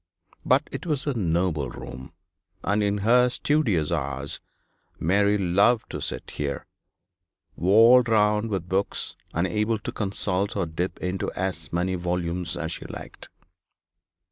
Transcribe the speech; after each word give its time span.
But 0.43 0.67
it 0.71 0.87
was 0.87 1.05
a 1.05 1.13
noble 1.13 1.69
room, 1.69 2.13
and 2.63 2.81
in 2.81 2.97
her 3.05 3.29
studious 3.29 3.91
hours 3.91 4.39
Mary 4.99 5.37
loved 5.37 5.91
to 5.91 6.01
sit 6.01 6.31
here, 6.31 6.65
walled 7.55 8.09
round 8.09 8.49
with 8.49 8.67
books, 8.67 9.15
and 9.31 9.45
able 9.45 9.77
to 9.77 9.91
consult 9.91 10.55
or 10.57 10.65
dip 10.65 10.97
into 11.03 11.31
as 11.33 11.71
many 11.71 11.93
volumes 11.93 12.57
as 12.57 12.71
she 12.71 12.85
liked. 12.85 13.29